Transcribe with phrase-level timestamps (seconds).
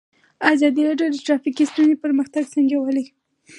[0.51, 3.05] ازادي راډیو د ټرافیکي ستونزې پرمختګ سنجولی.